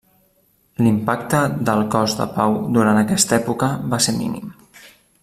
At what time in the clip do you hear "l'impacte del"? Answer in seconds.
0.85-1.83